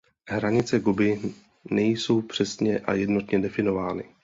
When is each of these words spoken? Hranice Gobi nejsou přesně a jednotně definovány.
Hranice 0.29 0.79
Gobi 0.79 1.33
nejsou 1.71 2.21
přesně 2.21 2.79
a 2.79 2.93
jednotně 2.93 3.39
definovány. 3.39 4.03